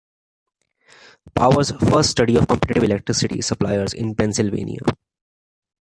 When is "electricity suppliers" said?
2.83-3.93